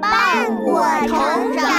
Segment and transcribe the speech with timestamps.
[0.00, 1.70] 伴我成长。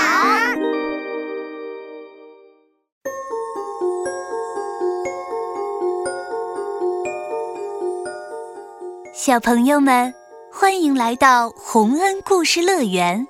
[9.13, 10.13] 小朋友们，
[10.51, 13.27] 欢迎来到洪恩故事乐园。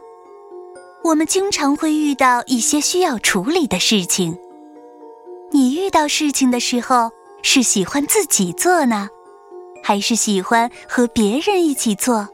[1.04, 4.38] 我们经常会遇到一些需要处理的事情。
[5.52, 7.12] 你遇到事情的时候，
[7.42, 9.10] 是喜欢自己做呢，
[9.84, 12.30] 还是喜欢和别人一起做？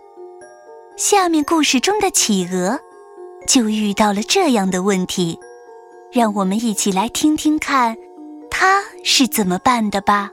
[1.00, 2.78] 下面故事中的企鹅
[3.48, 5.39] 就遇到了这样的问题，
[6.12, 7.96] 让我们一起来听听看，
[8.52, 10.30] 它是怎么办的吧。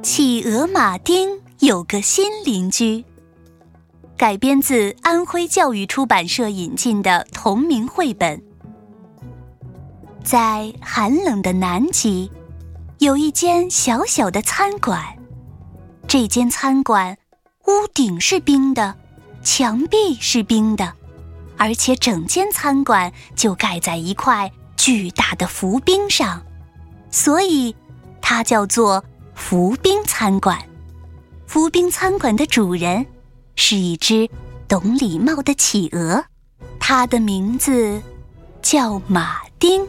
[0.00, 3.04] 企鹅马丁有个新邻居。
[4.16, 8.47] 改编自安徽教育出版社引进的同名绘本。
[10.30, 12.30] 在寒冷的南极，
[12.98, 15.02] 有一间小小的餐馆。
[16.06, 17.16] 这间餐馆
[17.66, 18.94] 屋顶是冰的，
[19.42, 20.92] 墙壁是冰的，
[21.56, 26.42] 而且整间餐馆就盖在一块巨大的浮冰上，
[27.10, 27.74] 所以
[28.20, 29.02] 它叫做
[29.34, 30.62] 浮冰餐馆。
[31.46, 33.06] 浮冰餐馆的主人。
[33.56, 34.28] 是一只
[34.68, 36.22] 懂礼貌的企鹅，
[36.78, 38.02] 它的名字
[38.60, 39.84] 叫马丁。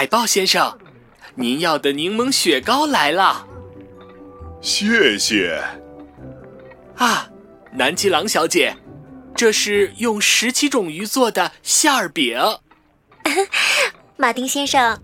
[0.00, 0.78] 海豹先生。
[1.34, 3.46] 您要的柠檬雪糕来了，
[4.62, 5.62] 谢谢。
[6.96, 7.28] 啊，
[7.74, 8.74] 南极狼小姐，
[9.36, 12.40] 这是用十七种鱼做的馅儿饼。
[14.16, 14.98] 马丁先生，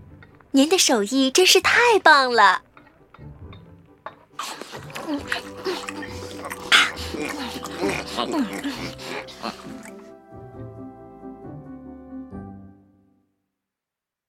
[0.49, 2.63] 您的手艺真是太棒了。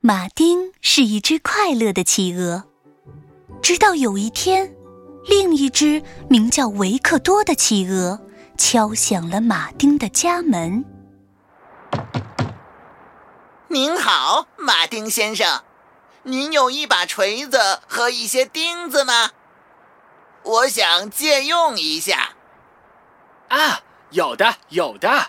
[0.00, 2.62] 马丁是一只快乐的企鹅，
[3.60, 4.72] 直到有一天，
[5.26, 8.20] 另一只名叫维克多的企鹅
[8.56, 10.84] 敲响了马丁的家门。
[13.66, 15.64] 您好，马丁先生，
[16.22, 19.32] 您有一把锤子和一些钉子吗？
[20.44, 22.34] 我想借用一下。
[23.48, 25.10] 啊，有的，有的。
[25.10, 25.28] 啊，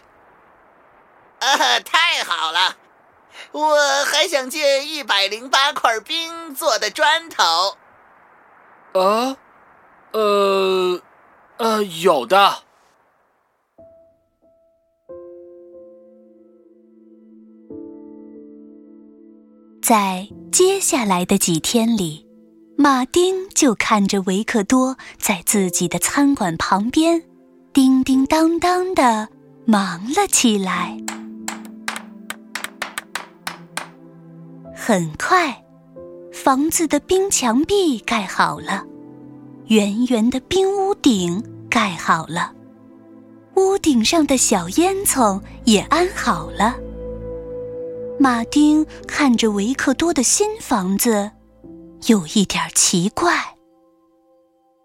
[1.84, 2.78] 太好了。
[3.52, 7.44] 我还想借一百零八块冰做的砖头。
[8.94, 9.38] 啊，
[10.12, 11.02] 呃，
[11.58, 12.64] 呃，有的。
[19.82, 22.28] 在接下来的几天里，
[22.78, 27.24] 马丁就看着维克多在自己的餐馆旁边
[27.74, 29.30] 叮叮当当的
[29.66, 30.96] 忙了起来。
[34.90, 35.64] 很快，
[36.34, 38.84] 房子的冰墙壁盖好了，
[39.68, 42.52] 圆圆的冰屋顶盖好了，
[43.56, 46.76] 屋顶上的小烟囱也安好了。
[48.20, 51.34] 马丁看着维克多的新房子，
[52.08, 53.32] 有一点奇怪。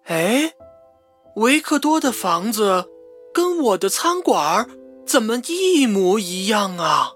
[0.04, 0.52] 哎，
[1.36, 2.84] 维克多的房子
[3.32, 4.68] 跟我的餐馆
[5.06, 7.12] 怎么一模一样啊？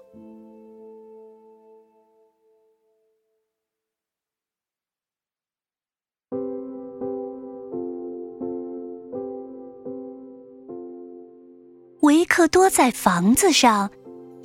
[12.29, 13.89] 克多在房子上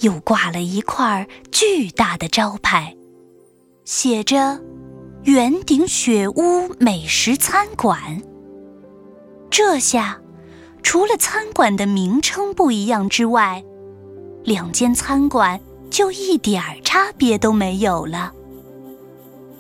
[0.00, 2.97] 又挂了一块巨大的招牌，
[3.84, 4.59] 写着
[5.25, 8.21] “圆顶雪屋美食餐馆”。
[9.50, 10.19] 这下，
[10.83, 13.63] 除了餐馆的名称不一样之外，
[14.42, 15.60] 两间餐馆
[15.91, 18.33] 就一点儿差别都没有了。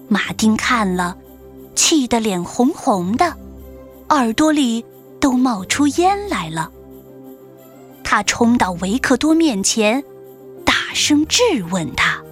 [0.08, 1.16] 马丁看了，
[1.76, 3.36] 气得脸红红的，
[4.08, 4.84] 耳朵里
[5.20, 6.72] 都冒出烟来了。
[8.16, 10.04] 他冲到维克多面前，
[10.64, 12.22] 大声质问他：“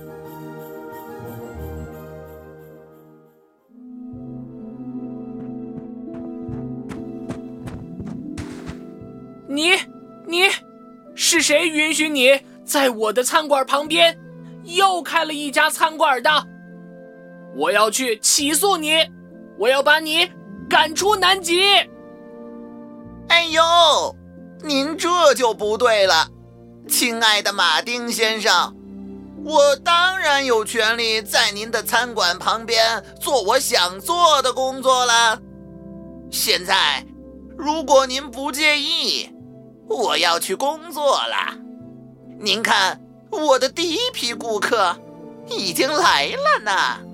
[9.50, 9.72] 你，
[10.28, 10.42] 你，
[11.16, 14.16] 是谁允许你在我的餐馆旁边
[14.62, 16.30] 又开了一家餐馆的？
[17.56, 18.98] 我要去起诉你，
[19.58, 20.30] 我要把你
[20.70, 21.60] 赶出南极！”
[23.26, 23.60] 哎呦！
[24.62, 26.28] 您这就不对了，
[26.88, 28.74] 亲爱的马丁先生，
[29.44, 35.40] 我当然有权利在您的餐馆旁边做我想做的工作了。
[36.30, 37.04] 现在，
[37.58, 39.28] 如果您不介意，
[39.88, 41.58] 我要去工作了。
[42.38, 43.00] 您看，
[43.30, 44.96] 我的第一批顾客
[45.48, 47.11] 已经来了呢。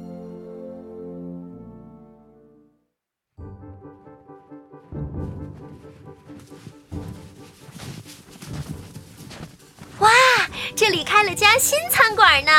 [10.79, 12.53] 这里开了家新餐馆呢！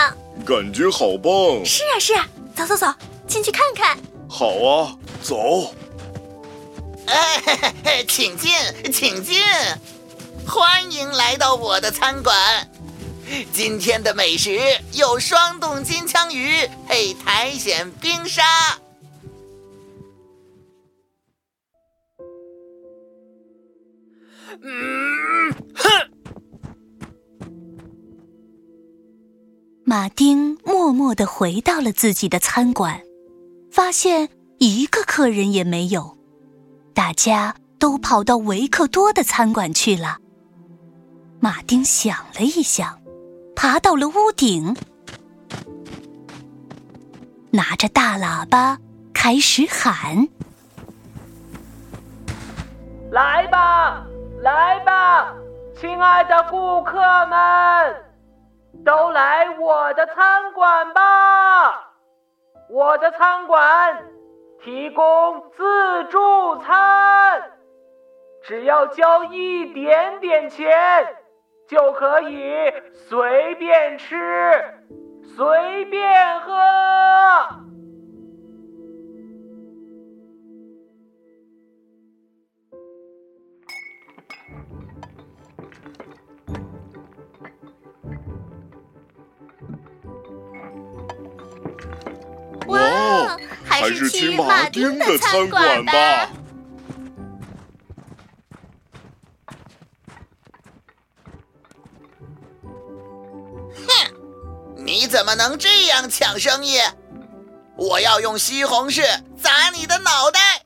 [0.45, 1.63] 感觉好棒！
[1.63, 2.93] 是啊，是啊，走走走，
[3.25, 3.97] 进去看看。
[4.27, 5.73] 好啊，走。
[7.07, 8.51] 哎，请进，
[8.91, 9.41] 请进，
[10.45, 12.35] 欢迎来到我的餐馆。
[13.53, 14.59] 今天的美食
[14.91, 18.43] 有双冻金枪鱼配苔藓冰沙。
[24.61, 24.98] 嗯，
[29.83, 33.01] 马丁默默地回到了自己的餐馆，
[33.71, 34.29] 发现
[34.59, 36.17] 一个客人也没有，
[36.93, 40.17] 大家都跑到维克多的餐馆去了。
[41.39, 42.99] 马丁想了一想，
[43.55, 44.75] 爬到了屋顶，
[47.51, 48.77] 拿着大喇叭
[49.13, 50.27] 开始喊
[53.11, 54.05] ：“来吧！”
[54.41, 55.33] 来吧，
[55.77, 56.97] 亲爱的顾客
[57.27, 57.37] 们，
[58.85, 61.85] 都来我的餐馆吧！
[62.69, 64.05] 我的餐馆
[64.61, 67.51] 提供自助餐，
[68.43, 71.15] 只要交一点点钱，
[71.67, 74.15] 就可以随便吃，
[75.35, 76.53] 随便喝。
[93.79, 96.29] 还是去马丁的餐馆吧。
[103.87, 104.13] 哼，
[104.77, 106.79] 你怎么能这样抢生意？
[107.75, 110.65] 我要用西红柿砸你的脑袋！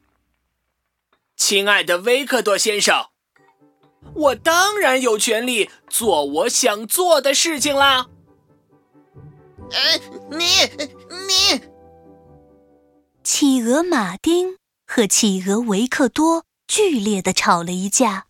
[1.35, 3.09] 亲爱的维克多先生，
[4.15, 8.07] 我当然有权利做我想做的事情啦。
[9.71, 9.99] 呃，
[10.31, 10.45] 你
[11.27, 11.72] 你。
[13.23, 18.27] 企鹅马丁和企鹅维克多剧烈的吵了一架，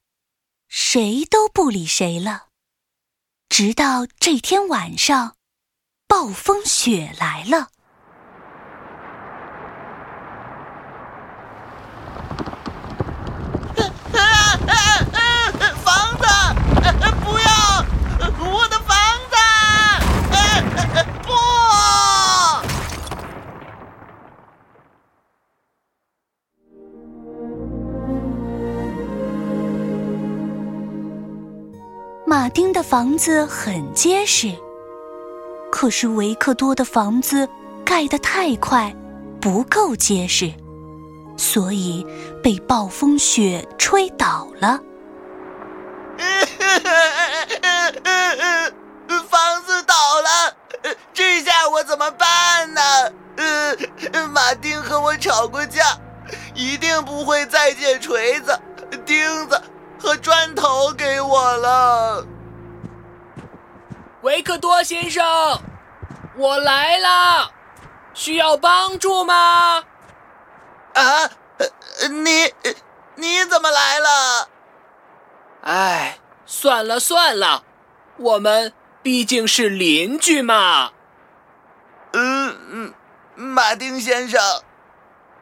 [0.67, 2.49] 谁都不理谁了。
[3.49, 5.35] 直到这天晚上，
[6.07, 7.71] 暴风雪来了。
[32.33, 34.55] 马丁的房子很结实，
[35.71, 37.47] 可是维克多的房子
[37.85, 38.91] 盖得太快，
[39.39, 40.51] 不够结实，
[41.37, 42.03] 所以
[42.41, 44.79] 被暴风雪吹倒了。
[49.29, 50.55] 房子倒了，
[51.13, 52.81] 这下我怎么办呢？
[54.33, 55.83] 马丁和我吵过架，
[56.55, 58.59] 一定不会再借锤子、
[59.05, 59.61] 钉子。
[60.03, 62.27] 和砖头给我了，
[64.21, 65.23] 维克多先生，
[66.35, 67.49] 我来了，
[68.13, 69.85] 需要帮助吗？
[70.93, 71.29] 啊，
[72.09, 72.53] 你
[73.15, 74.49] 你怎么来了？
[75.61, 77.63] 哎，算了算了，
[78.17, 80.91] 我们毕竟是邻居嘛。
[82.11, 82.93] 嗯嗯，
[83.35, 84.41] 马丁先生，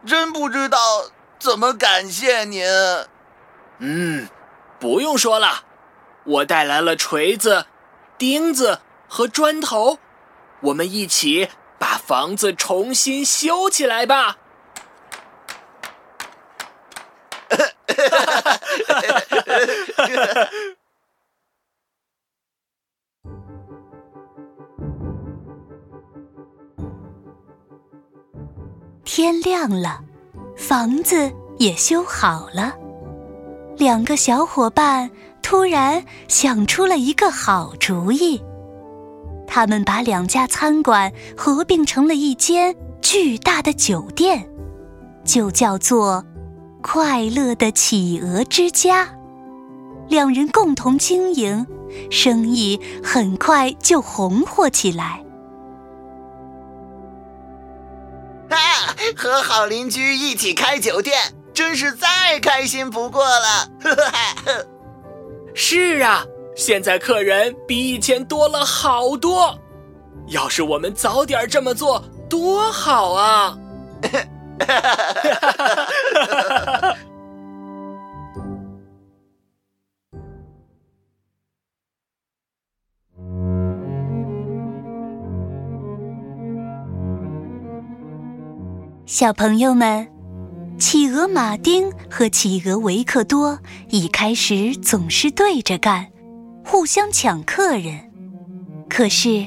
[0.05, 0.77] 真不知道
[1.39, 2.63] 怎么感谢您。
[3.79, 4.29] 嗯。
[4.81, 5.65] 不用说了，
[6.23, 7.67] 我带来了锤子、
[8.17, 9.99] 钉子和砖头，
[10.61, 14.37] 我们一起把房子重新修起来吧。
[29.05, 30.03] 天亮了，
[30.57, 32.80] 房子也修好了。
[33.81, 35.09] 两个小伙伴
[35.41, 38.39] 突然想出了一个好主意，
[39.47, 44.47] 他们把两家餐馆合并成了一间巨大的酒店，
[45.25, 46.23] 就叫做
[46.83, 49.09] “快乐的企鹅之家”。
[50.09, 51.65] 两人共同经营，
[52.11, 55.23] 生意很快就红火起来。
[58.49, 61.17] 啊，和好邻居一起开酒店，
[61.71, 63.71] 真是再开心不过了。
[65.55, 69.57] 是啊，现在客人比以前多了好多。
[70.27, 73.57] 要是我们早点这么做，多好啊！
[89.05, 90.05] 小朋友们，
[90.81, 93.59] 企鹅马丁和企鹅维克多
[93.89, 96.07] 一开始总是对着干，
[96.65, 98.11] 互相抢客人。
[98.89, 99.45] 可是，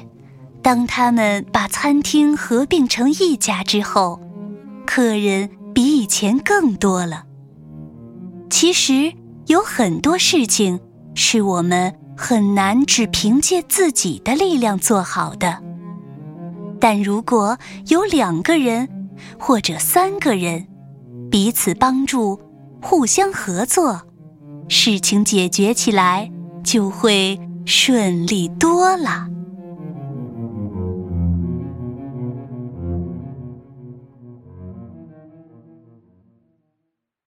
[0.63, 4.21] 当他们把餐厅合并成一家之后，
[4.87, 7.25] 客人比以前更多了。
[8.49, 9.13] 其实
[9.47, 10.79] 有很多事情
[11.17, 15.59] 是我们很难只凭借自己的力量做好的，
[16.79, 18.89] 但如果有两个人，
[19.37, 20.69] 或者三个人
[21.35, 22.41] 彼此帮助，
[22.81, 24.03] 互相合作，
[24.69, 26.31] 事情解决起来
[26.63, 27.37] 就会
[27.67, 29.27] 顺利多了。